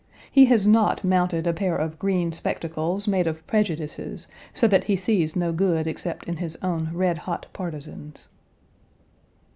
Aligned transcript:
He 0.31 0.45
has 0.45 0.65
not 0.65 1.03
mounted 1.03 1.45
a 1.45 1.53
pair 1.53 1.75
of 1.75 1.99
green 1.99 2.31
spectacles 2.31 3.07
made 3.07 3.27
of 3.27 3.45
prejudices 3.45 4.25
so 4.51 4.67
that 4.67 4.85
he 4.85 4.95
sees 4.95 5.35
no 5.35 5.51
good 5.53 5.85
except 5.85 6.23
in 6.27 6.37
his 6.37 6.57
own 6.63 6.89
red 6.91 7.19
hot 7.19 7.45
partizans. 7.53 8.27